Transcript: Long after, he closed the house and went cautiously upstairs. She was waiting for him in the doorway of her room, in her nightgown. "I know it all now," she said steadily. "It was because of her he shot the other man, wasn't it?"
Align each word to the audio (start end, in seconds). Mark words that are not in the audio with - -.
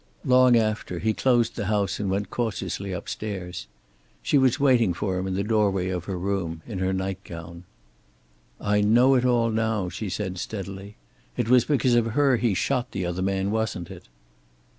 Long 0.25 0.57
after, 0.57 0.97
he 0.97 1.13
closed 1.13 1.55
the 1.55 1.67
house 1.67 1.99
and 1.99 2.09
went 2.09 2.31
cautiously 2.31 2.91
upstairs. 2.91 3.67
She 4.23 4.35
was 4.35 4.59
waiting 4.59 4.95
for 4.95 5.19
him 5.19 5.27
in 5.27 5.35
the 5.35 5.43
doorway 5.43 5.89
of 5.89 6.05
her 6.05 6.17
room, 6.17 6.63
in 6.65 6.79
her 6.79 6.91
nightgown. 6.91 7.65
"I 8.59 8.81
know 8.81 9.13
it 9.13 9.25
all 9.25 9.51
now," 9.51 9.89
she 9.89 10.09
said 10.09 10.39
steadily. 10.39 10.95
"It 11.37 11.49
was 11.49 11.65
because 11.65 11.93
of 11.93 12.13
her 12.17 12.37
he 12.37 12.55
shot 12.55 12.89
the 12.93 13.05
other 13.05 13.21
man, 13.21 13.51
wasn't 13.51 13.91
it?" 13.91 14.09